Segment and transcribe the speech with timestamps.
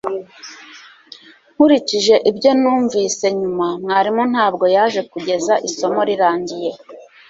[1.53, 6.71] Nkurikije ibyo numvise nyuma, mwarimu ntabwo yaje kugeza isomo rirangiye